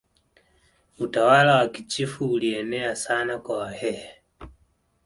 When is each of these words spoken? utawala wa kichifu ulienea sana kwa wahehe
utawala 0.99 1.55
wa 1.57 1.67
kichifu 1.67 2.31
ulienea 2.31 2.95
sana 2.95 3.37
kwa 3.39 3.57
wahehe 3.57 4.21